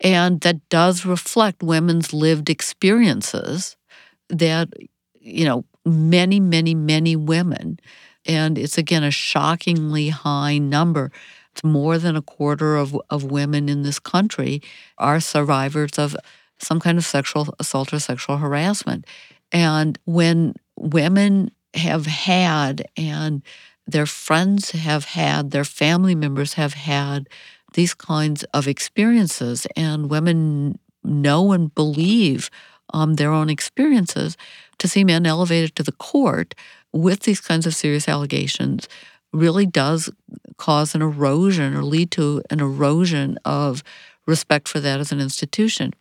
And 0.00 0.40
that 0.42 0.68
does 0.68 1.06
reflect 1.06 1.62
women's 1.64 2.12
lived 2.12 2.50
experiences 2.50 3.76
that, 4.30 4.70
you 5.20 5.44
know, 5.46 5.64
many, 5.86 6.40
many, 6.40 6.74
many 6.74 7.16
women, 7.16 7.80
and 8.26 8.58
it's 8.58 8.78
again 8.78 9.04
a 9.04 9.12
shockingly 9.12 10.10
high 10.10 10.58
number. 10.58 11.12
More 11.64 11.98
than 11.98 12.16
a 12.16 12.22
quarter 12.22 12.76
of, 12.76 12.98
of 13.10 13.24
women 13.24 13.68
in 13.68 13.82
this 13.82 13.98
country 13.98 14.62
are 14.98 15.20
survivors 15.20 15.98
of 15.98 16.16
some 16.58 16.80
kind 16.80 16.98
of 16.98 17.04
sexual 17.04 17.54
assault 17.58 17.92
or 17.92 17.98
sexual 17.98 18.38
harassment. 18.38 19.06
And 19.50 19.98
when 20.04 20.54
women 20.76 21.50
have 21.74 22.06
had 22.06 22.84
and 22.96 23.42
their 23.86 24.06
friends 24.06 24.70
have 24.70 25.04
had, 25.04 25.50
their 25.50 25.64
family 25.64 26.14
members 26.14 26.54
have 26.54 26.74
had 26.74 27.28
these 27.74 27.94
kinds 27.94 28.44
of 28.54 28.68
experiences, 28.68 29.66
and 29.76 30.10
women 30.10 30.78
know 31.02 31.52
and 31.52 31.74
believe 31.74 32.50
um, 32.92 33.14
their 33.14 33.32
own 33.32 33.48
experiences, 33.48 34.36
to 34.78 34.86
see 34.88 35.04
men 35.04 35.26
elevated 35.26 35.74
to 35.76 35.82
the 35.82 35.92
court 35.92 36.54
with 36.92 37.20
these 37.20 37.40
kinds 37.40 37.66
of 37.66 37.74
serious 37.74 38.08
allegations 38.08 38.88
really 39.32 39.66
does 39.66 40.10
cause 40.56 40.94
an 40.94 41.02
erosion 41.02 41.74
or 41.74 41.82
lead 41.82 42.10
to 42.12 42.42
an 42.50 42.60
erosion 42.60 43.38
of 43.44 43.82
respect 44.26 44.68
for 44.68 44.80
that 44.80 45.00
as 45.00 45.12
an 45.12 45.20
institution. 45.20 45.92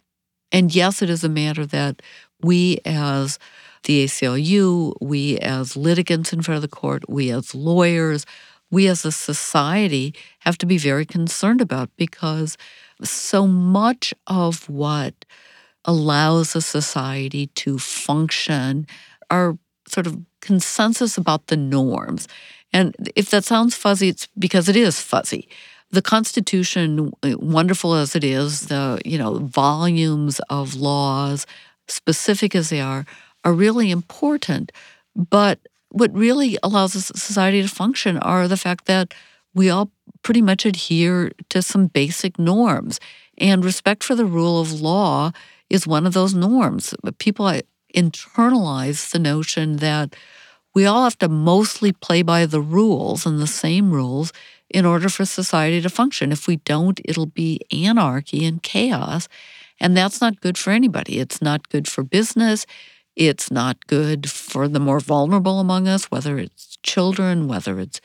And 0.52 0.74
yes, 0.74 1.02
it 1.02 1.10
is 1.10 1.24
a 1.24 1.30
matter 1.30 1.66
that 1.68 2.02
we 2.42 2.80
as 2.86 3.40
the 3.84 4.06
ACLU, 4.06 4.94
we 5.02 5.38
as 5.40 5.76
litigants 5.76 6.34
in 6.34 6.42
front 6.42 6.58
of 6.58 6.62
the 6.62 6.68
court, 6.68 7.10
we 7.10 7.32
as 7.32 7.56
lawyers, 7.56 8.26
we 8.70 8.88
as 8.88 9.06
a 9.06 9.12
society 9.12 10.14
have 10.40 10.58
to 10.60 10.66
be 10.66 10.78
very 10.78 11.06
concerned 11.06 11.62
about 11.62 11.90
because 11.98 12.58
so 13.04 13.48
much 13.48 14.14
of 14.28 14.70
what 14.70 15.26
allows 15.86 16.56
a 16.56 16.62
society 16.62 17.48
to 17.48 17.80
function 17.80 18.86
are 19.30 19.58
sort 19.92 20.08
of 20.08 20.18
consensus 20.42 21.18
about 21.18 21.48
the 21.48 21.58
norms. 21.58 22.28
And 22.74 22.96
if 23.16 23.30
that 23.30 23.44
sounds 23.44 23.76
fuzzy, 23.76 24.10
it's 24.10 24.28
because 24.40 24.70
it 24.70 24.76
is 24.76 25.00
fuzzy. 25.00 25.48
The 25.92 26.02
Constitution, 26.02 27.12
wonderful 27.24 27.94
as 27.96 28.16
it 28.16 28.24
is, 28.24 28.68
the 28.68 29.02
you 29.04 29.18
know 29.18 29.40
volumes 29.40 30.40
of 30.50 30.76
laws, 30.76 31.46
specific 31.88 32.56
as 32.56 32.70
they 32.70 32.80
are, 32.80 33.06
are 33.44 33.54
really 33.54 33.92
important. 33.92 34.72
But 35.16 35.60
what 35.90 36.14
really 36.16 36.58
allows 36.64 36.96
a 36.96 37.02
society 37.02 37.62
to 37.62 37.68
function 37.68 38.18
are 38.20 38.48
the 38.48 38.56
fact 38.56 38.86
that 38.86 39.14
we 39.54 39.70
all 39.70 39.92
pretty 40.24 40.42
much 40.42 40.66
adhere 40.66 41.32
to 41.50 41.62
some 41.62 41.88
basic 41.88 42.40
norms. 42.40 43.00
And 43.38 43.66
respect 43.66 44.04
for 44.04 44.16
the 44.16 44.26
rule 44.26 44.62
of 44.62 44.80
law 44.82 45.32
is 45.70 45.88
one 45.88 46.06
of 46.06 46.14
those 46.14 46.34
norms. 46.34 46.94
People 47.18 47.48
internalize 47.96 49.12
the 49.12 49.20
notion 49.20 49.78
that 49.78 50.16
we 50.74 50.86
all 50.86 51.04
have 51.04 51.18
to 51.20 51.30
mostly 51.30 51.92
play 51.92 52.22
by 52.22 52.46
the 52.46 52.62
rules 52.62 53.26
and 53.26 53.40
the 53.40 53.48
same 53.48 53.92
rules 53.92 54.32
in 54.70 54.86
order 54.86 55.10
for 55.10 55.26
society 55.26 55.82
to 55.82 55.90
function. 55.90 56.32
If 56.32 56.48
we 56.48 56.58
don't, 56.58 57.00
it'll 57.04 57.26
be 57.26 57.60
anarchy 57.72 58.46
and 58.46 58.64
chaos. 58.64 59.28
And 59.80 59.98
that's 59.98 60.22
not 60.22 60.40
good 60.42 60.58
for 60.58 60.72
anybody. 60.72 61.20
It's 61.20 61.42
not 61.42 61.70
good 61.70 61.88
for 61.88 62.04
business. 62.04 62.66
It's 63.16 63.52
not 63.52 63.86
good 63.88 64.30
for 64.30 64.68
the 64.68 64.80
more 64.80 65.00
vulnerable 65.02 65.60
among 65.60 65.88
us, 65.88 66.06
whether 66.06 66.38
it's 66.38 66.78
children, 66.84 67.48
whether 67.48 67.80
it's 67.80 68.00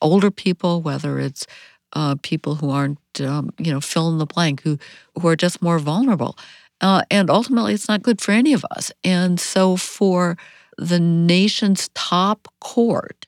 older 0.00 0.30
people, 0.30 0.80
whether 0.82 1.18
it's 1.18 1.46
uh, 1.94 2.16
people 2.22 2.56
who 2.56 2.70
aren't, 2.70 2.98
um, 3.20 3.50
you 3.58 3.72
know, 3.72 3.80
fill 3.80 4.08
in 4.10 4.18
the 4.18 4.26
blank, 4.26 4.62
who, 4.62 4.78
who 5.18 5.26
are 5.28 5.36
just 5.36 5.60
more 5.60 5.78
vulnerable. 5.78 6.38
Uh, 6.82 7.02
and 7.10 7.30
ultimately, 7.30 7.72
it's 7.72 7.88
not 7.88 8.02
good 8.02 8.20
for 8.20 8.32
any 8.32 8.52
of 8.52 8.66
us. 8.72 8.92
And 9.04 9.38
so, 9.40 9.76
for 9.76 10.36
the 10.76 11.00
nation's 11.00 11.88
top 11.94 12.48
court 12.60 13.26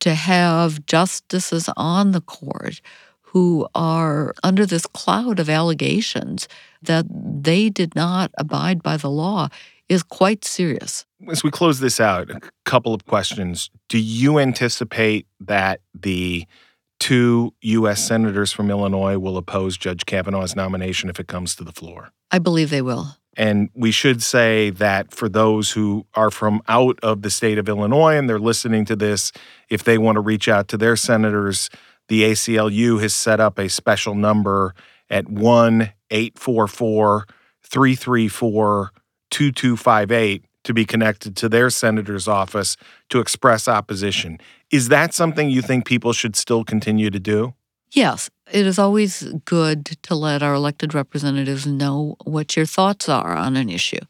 to 0.00 0.14
have 0.14 0.84
justices 0.86 1.68
on 1.76 2.12
the 2.12 2.20
court 2.20 2.80
who 3.22 3.66
are 3.74 4.34
under 4.42 4.66
this 4.66 4.86
cloud 4.86 5.38
of 5.38 5.48
allegations 5.48 6.48
that 6.82 7.06
they 7.08 7.68
did 7.68 7.94
not 7.94 8.30
abide 8.36 8.82
by 8.82 8.96
the 8.96 9.10
law 9.10 9.48
is 9.88 10.02
quite 10.02 10.44
serious. 10.44 11.04
As 11.28 11.42
we 11.42 11.50
close 11.50 11.80
this 11.80 12.00
out, 12.00 12.30
a 12.30 12.40
couple 12.64 12.94
of 12.94 13.06
questions. 13.06 13.70
Do 13.88 13.98
you 13.98 14.38
anticipate 14.38 15.26
that 15.40 15.80
the 15.94 16.46
two 16.98 17.54
U.S. 17.62 18.06
senators 18.06 18.52
from 18.52 18.70
Illinois 18.70 19.18
will 19.18 19.36
oppose 19.36 19.76
Judge 19.76 20.06
Kavanaugh's 20.06 20.54
nomination 20.54 21.08
if 21.10 21.18
it 21.18 21.28
comes 21.28 21.54
to 21.56 21.64
the 21.64 21.72
floor? 21.72 22.10
I 22.30 22.38
believe 22.38 22.70
they 22.70 22.82
will. 22.82 23.16
And 23.36 23.70
we 23.74 23.90
should 23.90 24.22
say 24.22 24.70
that 24.70 25.12
for 25.14 25.28
those 25.28 25.70
who 25.70 26.06
are 26.14 26.30
from 26.30 26.60
out 26.68 26.98
of 27.02 27.22
the 27.22 27.30
state 27.30 27.58
of 27.58 27.68
Illinois 27.68 28.16
and 28.16 28.28
they're 28.28 28.38
listening 28.38 28.84
to 28.86 28.96
this, 28.96 29.32
if 29.68 29.84
they 29.84 29.98
want 29.98 30.16
to 30.16 30.20
reach 30.20 30.48
out 30.48 30.68
to 30.68 30.76
their 30.76 30.96
senators, 30.96 31.70
the 32.08 32.22
ACLU 32.22 33.00
has 33.00 33.14
set 33.14 33.40
up 33.40 33.58
a 33.58 33.68
special 33.68 34.14
number 34.14 34.74
at 35.08 35.28
1 35.28 35.92
844 36.10 37.26
334 37.62 38.90
2258 39.30 40.44
to 40.64 40.74
be 40.74 40.84
connected 40.84 41.36
to 41.36 41.48
their 41.48 41.70
senator's 41.70 42.28
office 42.28 42.76
to 43.08 43.20
express 43.20 43.68
opposition. 43.68 44.38
Is 44.70 44.88
that 44.88 45.14
something 45.14 45.48
you 45.48 45.62
think 45.62 45.86
people 45.86 46.12
should 46.12 46.36
still 46.36 46.64
continue 46.64 47.10
to 47.10 47.20
do? 47.20 47.54
Yes, 47.92 48.30
it 48.52 48.66
is 48.66 48.78
always 48.78 49.22
good 49.44 49.86
to 50.02 50.14
let 50.14 50.42
our 50.42 50.54
elected 50.54 50.94
representatives 50.94 51.66
know 51.66 52.16
what 52.24 52.56
your 52.56 52.66
thoughts 52.66 53.08
are 53.08 53.36
on 53.36 53.56
an 53.56 53.68
issue. 53.68 54.00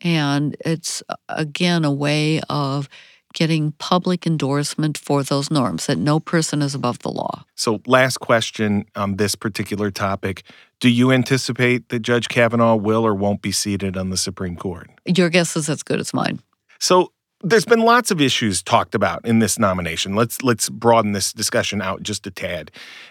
And 0.00 0.56
it's, 0.64 1.02
uh, 1.08 1.16
again, 1.28 1.84
a 1.84 1.92
way 1.92 2.40
of 2.48 2.88
getting 3.32 3.72
public 3.72 4.26
endorsement 4.26 4.96
for 4.96 5.22
those 5.22 5.50
norms 5.50 5.86
that 5.86 5.98
no 5.98 6.20
person 6.20 6.62
is 6.62 6.74
above 6.74 7.00
the 7.00 7.10
law. 7.10 7.44
So, 7.56 7.80
last 7.86 8.18
question 8.18 8.84
on 8.94 9.16
this 9.16 9.34
particular 9.34 9.90
topic. 9.90 10.42
Do 10.80 10.88
you 10.88 11.10
anticipate 11.10 11.88
that 11.88 12.00
Judge 12.00 12.28
Kavanaugh 12.28 12.76
will 12.76 13.04
or 13.04 13.14
won't 13.14 13.42
be 13.42 13.52
seated 13.52 13.96
on 13.96 14.10
the 14.10 14.16
Supreme 14.16 14.56
Court? 14.56 14.90
Your 15.04 15.30
guess 15.30 15.56
is 15.56 15.68
as 15.68 15.82
good 15.82 16.00
as 16.00 16.14
mine. 16.14 16.40
So, 16.78 17.12
there's 17.44 17.66
been 17.66 17.80
lots 17.80 18.10
of 18.10 18.20
issues 18.20 18.62
talked 18.62 18.94
about 18.94 19.24
in 19.26 19.38
this 19.38 19.58
nomination. 19.58 20.14
Let's 20.14 20.42
let's 20.42 20.70
broaden 20.70 21.12
this 21.12 21.32
discussion 21.32 21.82
out 21.82 22.02
just 22.02 22.26
a 22.26 22.30
tad. 22.30 22.70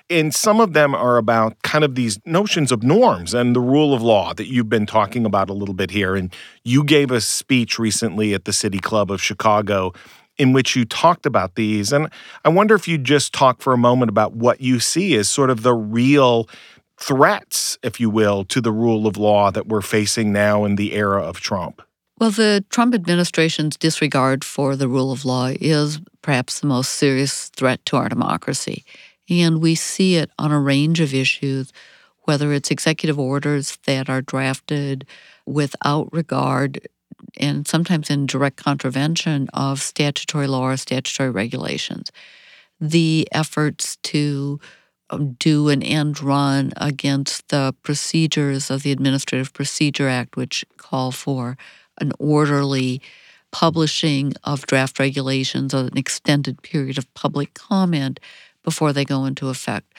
And 0.10 0.34
some 0.34 0.60
of 0.60 0.74
them 0.74 0.96
are 0.96 1.18
about 1.18 1.62
kind 1.62 1.84
of 1.84 1.96
these 1.96 2.20
notions 2.26 2.72
of 2.72 2.84
norms 2.84 3.34
and 3.34 3.56
the 3.56 3.62
rule 3.62 3.94
of 3.94 4.02
law 4.02 4.34
that 4.34 4.48
you've 4.48 4.70
been 4.70 4.88
talking 4.88 5.26
about 5.26 5.50
a 5.50 5.54
little 5.54 5.76
bit 5.76 5.92
here. 5.92 6.16
And 6.16 6.34
you 6.64 6.84
gave 6.84 7.12
a 7.12 7.22
speech 7.22 7.78
recently 7.78 8.34
at 8.34 8.46
the 8.46 8.54
City 8.54 8.80
Club 8.80 9.12
of 9.12 9.22
Chicago 9.22 9.94
in 10.38 10.52
which 10.52 10.76
you 10.76 10.84
talked 10.84 11.28
about 11.28 11.54
these. 11.56 11.94
And 11.94 12.10
I 12.44 12.50
wonder 12.50 12.74
if 12.74 12.88
you'd 12.88 13.04
just 13.04 13.34
talk 13.34 13.62
for 13.62 13.72
a 13.72 13.78
moment 13.78 14.10
about 14.10 14.34
what 14.34 14.62
you 14.62 14.80
see 14.80 15.16
as 15.16 15.30
sort 15.30 15.52
of 15.52 15.62
the 15.62 15.76
real 15.76 16.50
threats, 16.98 17.78
if 17.84 18.00
you 18.00 18.10
will, 18.10 18.44
to 18.46 18.60
the 18.60 18.72
rule 18.72 19.06
of 19.06 19.16
law 19.16 19.52
that 19.52 19.68
we're 19.68 19.82
facing 19.82 20.34
now 20.34 20.66
in 20.66 20.76
the 20.76 20.94
era 20.94 21.22
of 21.22 21.40
Trump. 21.40 21.84
Well, 22.24 22.32
the 22.32 22.64
Trump 22.70 22.96
administration's 22.96 23.76
disregard 23.76 24.46
for 24.46 24.78
the 24.78 24.88
rule 24.88 25.12
of 25.12 25.26
law 25.26 25.52
is 25.60 26.00
perhaps 26.22 26.62
the 26.62 26.68
most 26.68 26.92
serious 26.92 27.50
threat 27.50 27.86
to 27.88 27.98
our 27.98 28.08
democracy. 28.08 28.86
And 29.30 29.62
we 29.62 29.76
see 29.76 30.16
it 30.16 30.32
on 30.40 30.50
a 30.50 30.58
range 30.62 31.02
of 31.02 31.14
issues, 31.14 31.74
whether 32.22 32.54
it's 32.54 32.72
executive 32.72 33.20
orders 33.20 33.78
that 33.88 34.10
are 34.10 34.22
drafted 34.22 35.06
without 35.46 36.14
regard 36.14 36.88
and 37.42 37.68
sometimes 37.68 38.10
in 38.10 38.26
direct 38.26 38.56
contravention 38.56 39.50
of 39.54 39.82
statutory 39.82 40.48
law 40.48 40.70
or 40.70 40.78
statutory 40.78 41.30
regulations. 41.30 42.10
The 42.80 43.28
efforts 43.34 43.98
to 44.04 44.62
um, 45.10 45.34
do 45.40 45.68
an 45.68 45.84
end 45.84 46.24
run 46.24 46.72
against 46.78 47.50
the 47.50 47.76
procedures 47.84 48.72
of 48.72 48.84
the 48.84 48.94
Administrative 48.94 49.52
Procedure 49.52 50.08
Act, 50.08 50.38
which 50.38 50.64
call 50.78 51.12
for 51.12 51.58
an 52.00 52.12
orderly 52.20 53.02
publishing 53.52 54.34
of 54.44 54.66
draft 54.66 55.00
regulations 55.00 55.74
on 55.74 55.86
an 55.86 55.98
extended 55.98 56.62
period 56.64 56.98
of 56.98 57.14
public 57.14 57.54
comment 57.54 58.20
before 58.64 58.92
they 58.94 59.06
go 59.06 59.26
into 59.26 59.50
effect. 59.50 59.94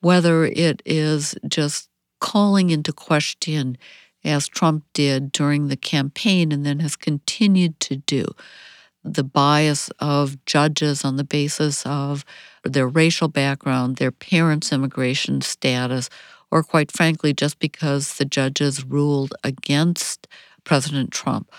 Whether 0.00 0.44
it 0.44 0.82
is 0.84 1.34
just 1.48 1.88
calling 2.20 2.70
into 2.70 2.92
question, 2.92 3.76
as 4.24 4.46
Trump 4.46 4.84
did 4.92 5.32
during 5.32 5.66
the 5.66 5.76
campaign 5.76 6.52
and 6.52 6.64
then 6.64 6.78
has 6.80 6.94
continued 6.94 7.78
to 7.80 7.96
do, 7.96 8.24
the 9.04 9.24
bias 9.24 9.90
of 9.98 10.44
judges 10.46 11.04
on 11.04 11.16
the 11.16 11.24
basis 11.24 11.84
of 11.84 12.24
their 12.62 12.86
racial 12.86 13.28
background, 13.28 13.96
their 13.96 14.12
parents' 14.12 14.72
immigration 14.72 15.40
status, 15.40 16.08
or 16.52 16.62
quite 16.62 16.92
frankly, 16.92 17.32
just 17.32 17.58
because 17.58 18.14
the 18.18 18.24
judges 18.24 18.84
ruled 18.84 19.34
against 19.42 20.28
President 20.64 21.10
Trump. 21.10 21.50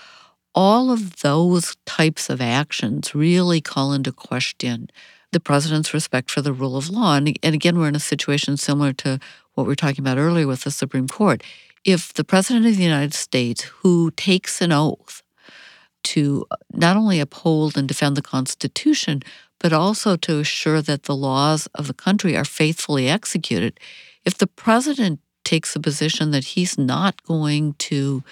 All 0.54 0.90
of 0.90 1.16
those 1.16 1.76
types 1.84 2.30
of 2.30 2.40
actions 2.40 3.14
really 3.14 3.60
call 3.60 3.92
into 3.92 4.12
question 4.12 4.88
the 5.32 5.40
president's 5.40 5.92
respect 5.92 6.30
for 6.30 6.42
the 6.42 6.52
rule 6.52 6.76
of 6.76 6.88
law. 6.88 7.16
And, 7.16 7.36
and 7.42 7.54
again, 7.54 7.76
we're 7.76 7.88
in 7.88 7.96
a 7.96 8.00
situation 8.00 8.56
similar 8.56 8.92
to 8.94 9.18
what 9.54 9.64
we 9.64 9.72
were 9.72 9.76
talking 9.76 10.00
about 10.00 10.16
earlier 10.16 10.46
with 10.46 10.62
the 10.62 10.70
Supreme 10.70 11.08
Court. 11.08 11.42
If 11.84 12.14
the 12.14 12.24
president 12.24 12.66
of 12.66 12.76
the 12.76 12.84
United 12.84 13.14
States, 13.14 13.64
who 13.64 14.12
takes 14.12 14.60
an 14.60 14.70
oath 14.70 15.22
to 16.04 16.46
not 16.72 16.96
only 16.96 17.18
uphold 17.18 17.76
and 17.76 17.88
defend 17.88 18.16
the 18.16 18.22
Constitution, 18.22 19.22
but 19.58 19.72
also 19.72 20.16
to 20.16 20.38
assure 20.38 20.80
that 20.82 21.04
the 21.04 21.16
laws 21.16 21.66
of 21.74 21.88
the 21.88 21.94
country 21.94 22.36
are 22.36 22.44
faithfully 22.44 23.08
executed, 23.08 23.80
if 24.24 24.38
the 24.38 24.46
president 24.46 25.20
takes 25.44 25.74
a 25.74 25.80
position 25.80 26.30
that 26.30 26.44
he's 26.44 26.78
not 26.78 27.22
going 27.24 27.74
to 27.74 28.22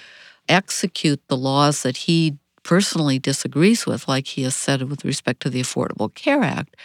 execute 0.49 1.21
the 1.29 1.37
laws 1.37 1.83
that 1.83 1.97
he 1.97 2.37
personally 2.63 3.19
disagrees 3.19 3.87
with, 3.87 4.09
like 4.09 4.27
he 4.27 4.43
has 4.43 4.55
said 4.55 4.83
with 4.83 5.05
respect 5.05 5.41
to 5.41 5.51
the 5.51 5.61
Affordable 5.61 6.15
Care 6.15 6.43
Act, 6.43 6.77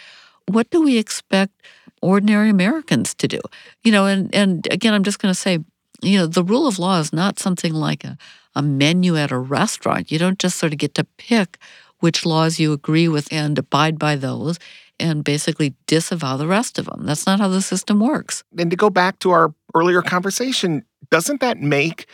what 0.48 0.70
do 0.70 0.82
we 0.82 0.98
expect 0.98 1.62
ordinary 2.02 2.50
Americans 2.50 3.14
to 3.16 3.28
do? 3.28 3.40
You 3.84 3.92
know, 3.92 4.06
and, 4.06 4.34
and 4.34 4.68
again, 4.72 4.94
I'm 4.94 5.04
just 5.04 5.20
going 5.20 5.34
to 5.34 5.40
say, 5.40 5.60
you 6.02 6.18
know, 6.18 6.28
the 6.28 6.44
rule 6.44 6.68
of 6.68 6.80
law 6.80 7.00
is 7.00 7.12
not 7.12 7.40
something 7.40 7.74
like 7.74 8.04
a, 8.04 8.18
a 8.56 8.62
menu 8.62 9.18
at 9.18 9.32
a 9.32 9.38
restaurant. 9.38 10.12
You 10.12 10.20
don't 10.20 10.40
just 10.40 10.58
sort 10.58 10.74
of 10.74 10.80
get 10.80 10.96
to 10.96 11.04
pick 11.18 11.58
which 12.00 12.26
laws 12.26 12.60
you 12.60 12.74
agree 12.74 13.08
with 13.08 13.28
and 13.32 13.58
abide 13.58 13.98
by 13.98 14.16
those 14.16 14.60
and 15.00 15.24
basically 15.24 15.76
disavow 15.86 16.38
the 16.38 16.48
rest 16.48 16.80
of 16.80 16.86
them. 16.86 17.06
That's 17.06 17.26
not 17.26 17.40
how 17.40 17.48
the 17.48 17.62
system 17.62 18.00
works. 18.00 18.44
And 18.58 18.72
to 18.72 18.78
go 18.78 18.90
back 18.90 19.20
to 19.20 19.32
our 19.32 19.54
earlier 19.76 20.02
conversation, 20.02 20.86
doesn't 21.10 21.42
that 21.42 21.60
make 21.60 22.08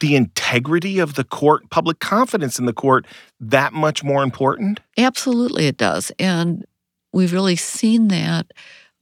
the 0.00 0.16
integrity 0.16 0.98
of 0.98 1.14
the 1.14 1.24
court, 1.24 1.68
public 1.70 2.00
confidence 2.00 2.58
in 2.58 2.66
the 2.66 2.72
court, 2.72 3.06
that 3.38 3.72
much 3.72 4.02
more 4.02 4.22
important? 4.22 4.80
Absolutely, 4.98 5.66
it 5.66 5.76
does. 5.76 6.10
And 6.18 6.64
we've 7.12 7.32
really 7.32 7.56
seen 7.56 8.08
that 8.08 8.52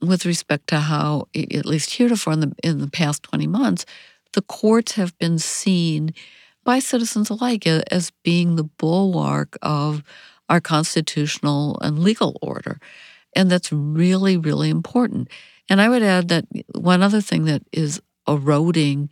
with 0.00 0.26
respect 0.26 0.68
to 0.68 0.80
how, 0.80 1.26
at 1.34 1.66
least 1.66 1.94
heretofore 1.94 2.34
in 2.34 2.40
the, 2.40 2.52
in 2.62 2.78
the 2.78 2.90
past 2.90 3.22
20 3.24 3.46
months, 3.46 3.84
the 4.32 4.42
courts 4.42 4.92
have 4.92 5.16
been 5.18 5.38
seen 5.38 6.12
by 6.64 6.78
citizens 6.78 7.30
alike 7.30 7.66
as 7.66 8.12
being 8.22 8.56
the 8.56 8.64
bulwark 8.64 9.56
of 9.62 10.02
our 10.48 10.60
constitutional 10.60 11.78
and 11.80 11.98
legal 11.98 12.38
order. 12.42 12.78
And 13.34 13.50
that's 13.50 13.72
really, 13.72 14.36
really 14.36 14.70
important. 14.70 15.28
And 15.68 15.80
I 15.80 15.88
would 15.88 16.02
add 16.02 16.28
that 16.28 16.44
one 16.74 17.02
other 17.02 17.20
thing 17.20 17.44
that 17.44 17.62
is 17.72 18.00
eroding 18.26 19.10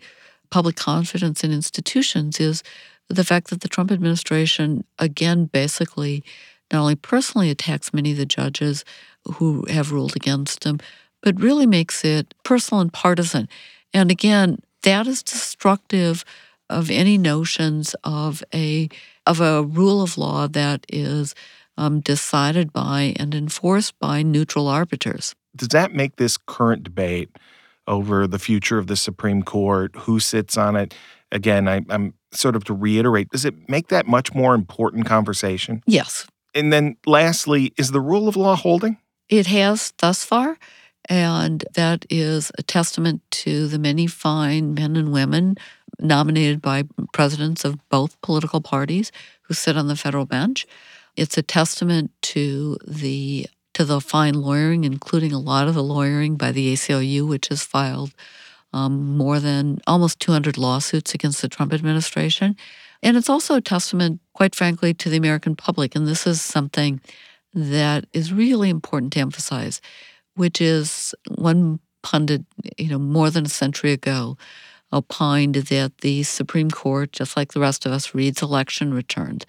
public 0.50 0.76
confidence 0.76 1.44
in 1.44 1.52
institutions 1.52 2.40
is 2.40 2.62
the 3.08 3.24
fact 3.24 3.50
that 3.50 3.60
the 3.60 3.68
Trump 3.68 3.92
administration, 3.92 4.84
again, 4.98 5.46
basically 5.46 6.24
not 6.72 6.80
only 6.80 6.96
personally 6.96 7.50
attacks 7.50 7.94
many 7.94 8.12
of 8.12 8.18
the 8.18 8.26
judges 8.26 8.84
who 9.34 9.64
have 9.68 9.92
ruled 9.92 10.16
against 10.16 10.64
him, 10.64 10.78
but 11.22 11.40
really 11.40 11.66
makes 11.66 12.04
it 12.04 12.34
personal 12.42 12.80
and 12.80 12.92
partisan. 12.92 13.48
And 13.94 14.10
again, 14.10 14.58
that 14.82 15.06
is 15.06 15.22
destructive 15.22 16.24
of 16.68 16.90
any 16.90 17.16
notions 17.18 17.94
of 18.04 18.42
a 18.52 18.88
of 19.26 19.40
a 19.40 19.62
rule 19.62 20.02
of 20.02 20.18
law 20.18 20.46
that 20.46 20.84
is 20.88 21.34
um, 21.78 22.00
decided 22.00 22.72
by 22.72 23.14
and 23.18 23.34
enforced 23.34 23.98
by 23.98 24.22
neutral 24.22 24.68
arbiters. 24.68 25.34
Does 25.54 25.68
that 25.68 25.92
make 25.94 26.16
this 26.16 26.36
current 26.36 26.84
debate 26.84 27.30
over 27.86 28.26
the 28.26 28.38
future 28.38 28.78
of 28.78 28.86
the 28.86 28.96
Supreme 28.96 29.42
Court, 29.42 29.94
who 29.96 30.20
sits 30.20 30.56
on 30.56 30.76
it. 30.76 30.94
Again, 31.32 31.68
I, 31.68 31.82
am 31.90 32.14
sort 32.32 32.56
of 32.56 32.64
to 32.64 32.74
reiterate, 32.74 33.30
does 33.30 33.44
it 33.44 33.68
make 33.68 33.88
that 33.88 34.06
much 34.06 34.34
more 34.34 34.54
important 34.54 35.06
conversation? 35.06 35.82
Yes. 35.86 36.26
And 36.54 36.72
then 36.72 36.96
lastly, 37.06 37.72
is 37.76 37.90
the 37.90 38.00
rule 38.00 38.28
of 38.28 38.36
law 38.36 38.56
holding? 38.56 38.98
It 39.28 39.46
has 39.46 39.92
thus 39.98 40.24
far. 40.24 40.58
And 41.08 41.64
that 41.74 42.04
is 42.10 42.50
a 42.58 42.62
testament 42.62 43.22
to 43.30 43.68
the 43.68 43.78
many 43.78 44.06
fine 44.06 44.74
men 44.74 44.96
and 44.96 45.12
women 45.12 45.56
nominated 45.98 46.60
by 46.60 46.84
presidents 47.12 47.64
of 47.64 47.78
both 47.88 48.20
political 48.20 48.60
parties 48.60 49.12
who 49.42 49.54
sit 49.54 49.76
on 49.76 49.88
the 49.88 49.96
federal 49.96 50.26
bench. 50.26 50.66
It's 51.16 51.38
a 51.38 51.42
testament 51.42 52.10
to 52.22 52.76
the 52.86 53.46
to 53.76 53.84
the 53.84 54.00
fine 54.00 54.32
lawyering, 54.32 54.84
including 54.84 55.34
a 55.34 55.38
lot 55.38 55.68
of 55.68 55.74
the 55.74 55.82
lawyering 55.82 56.36
by 56.36 56.50
the 56.50 56.72
ACLU, 56.72 57.28
which 57.28 57.48
has 57.48 57.62
filed 57.62 58.14
um, 58.72 59.18
more 59.18 59.38
than 59.38 59.80
almost 59.86 60.18
200 60.20 60.56
lawsuits 60.56 61.12
against 61.12 61.42
the 61.42 61.48
Trump 61.48 61.74
administration. 61.74 62.56
And 63.02 63.18
it's 63.18 63.28
also 63.28 63.54
a 63.54 63.60
testament, 63.60 64.22
quite 64.32 64.54
frankly, 64.54 64.94
to 64.94 65.10
the 65.10 65.18
American 65.18 65.54
public. 65.54 65.94
And 65.94 66.08
this 66.08 66.26
is 66.26 66.40
something 66.40 67.02
that 67.52 68.06
is 68.14 68.32
really 68.32 68.70
important 68.70 69.12
to 69.12 69.20
emphasize, 69.20 69.82
which 70.36 70.62
is 70.62 71.14
one 71.36 71.78
pundit, 72.02 72.46
you 72.78 72.88
know, 72.88 72.98
more 72.98 73.28
than 73.28 73.44
a 73.44 73.50
century 73.50 73.92
ago, 73.92 74.38
opined 74.90 75.54
that 75.54 75.98
the 75.98 76.22
Supreme 76.22 76.70
Court, 76.70 77.12
just 77.12 77.36
like 77.36 77.52
the 77.52 77.60
rest 77.60 77.84
of 77.84 77.92
us, 77.92 78.14
reads 78.14 78.40
election 78.40 78.94
returns. 78.94 79.44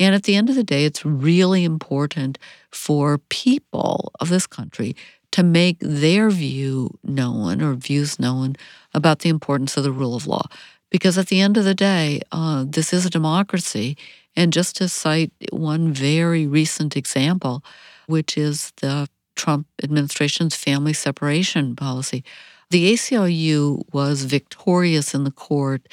And 0.00 0.14
at 0.14 0.24
the 0.24 0.34
end 0.34 0.48
of 0.48 0.56
the 0.56 0.64
day, 0.64 0.86
it's 0.86 1.04
really 1.04 1.62
important 1.62 2.38
for 2.72 3.18
people 3.18 4.12
of 4.18 4.30
this 4.30 4.46
country 4.46 4.96
to 5.32 5.42
make 5.44 5.76
their 5.80 6.30
view 6.30 6.98
known 7.04 7.62
or 7.62 7.74
views 7.74 8.18
known 8.18 8.56
about 8.94 9.20
the 9.20 9.28
importance 9.28 9.76
of 9.76 9.84
the 9.84 9.92
rule 9.92 10.16
of 10.16 10.26
law. 10.26 10.46
Because 10.90 11.18
at 11.18 11.28
the 11.28 11.40
end 11.40 11.56
of 11.56 11.64
the 11.64 11.74
day, 11.74 12.22
uh, 12.32 12.64
this 12.66 12.92
is 12.92 13.06
a 13.06 13.10
democracy. 13.10 13.96
And 14.34 14.52
just 14.52 14.74
to 14.76 14.88
cite 14.88 15.32
one 15.52 15.92
very 15.92 16.46
recent 16.46 16.96
example, 16.96 17.62
which 18.06 18.38
is 18.38 18.72
the 18.80 19.08
Trump 19.36 19.68
administration's 19.82 20.56
family 20.56 20.94
separation 20.94 21.76
policy, 21.76 22.24
the 22.70 22.92
ACLU 22.92 23.82
was 23.92 24.24
victorious 24.24 25.14
in 25.14 25.24
the 25.24 25.30
court 25.30 25.86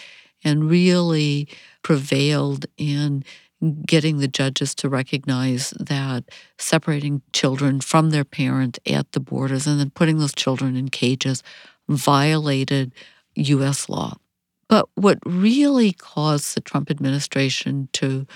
and 0.44 0.70
really 0.70 1.48
prevailed 1.84 2.66
in 2.78 3.24
getting 3.86 4.18
the 4.18 4.28
judges 4.28 4.76
to 4.76 4.90
recognize 4.90 5.72
that 5.80 6.26
separating 6.58 7.22
children 7.34 7.82
from 7.82 8.12
their 8.12 8.24
parent 8.24 8.78
at 8.86 9.12
the 9.14 9.20
borders 9.20 9.66
and 9.66 9.80
then 9.80 9.90
putting 9.90 10.20
those 10.20 10.36
children 10.36 10.76
in 10.76 10.90
cages 10.90 11.42
violated 11.90 12.92
U.S. 13.36 13.90
law. 13.90 14.18
But 14.68 14.90
what 14.96 15.20
really 15.26 15.94
caused 15.94 16.56
the 16.56 16.62
Trump 16.62 16.92
administration 16.92 17.90
to 17.94 18.28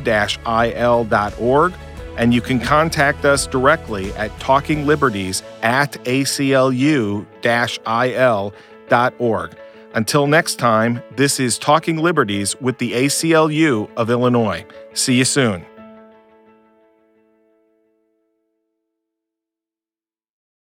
il.org 0.55 1.73
and 2.17 2.33
you 2.33 2.41
can 2.41 2.59
contact 2.59 3.25
us 3.25 3.47
directly 3.47 4.11
at 4.13 4.31
talkingliberties 4.39 5.43
at 5.61 5.93
aclu 6.03 7.25
il.org. 8.91 9.57
Until 9.93 10.27
next 10.27 10.55
time, 10.59 11.01
this 11.15 11.39
is 11.39 11.57
Talking 11.57 11.97
Liberties 11.97 12.59
with 12.61 12.77
the 12.77 12.93
ACLU 12.93 13.89
of 13.97 14.09
Illinois. 14.09 14.65
See 14.93 15.15
you 15.15 15.25
soon. 15.25 15.65